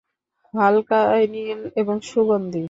হালকা 0.53 0.99
নীল 1.33 1.59
এবং 1.81 1.95
সুগন্ধি। 2.09 2.59